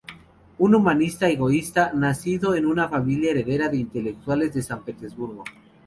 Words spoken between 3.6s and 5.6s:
de intelectuales de San Petersburgo.